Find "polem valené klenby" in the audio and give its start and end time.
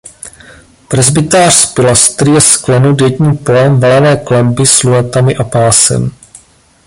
3.37-4.65